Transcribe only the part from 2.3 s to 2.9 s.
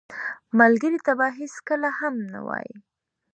نه وایې